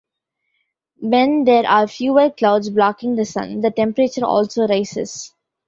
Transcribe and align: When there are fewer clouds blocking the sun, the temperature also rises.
When 0.97 1.43
there 1.43 1.67
are 1.69 1.85
fewer 1.87 2.31
clouds 2.31 2.71
blocking 2.71 3.13
the 3.17 3.23
sun, 3.23 3.61
the 3.61 3.69
temperature 3.69 4.25
also 4.25 4.65
rises. 4.65 5.31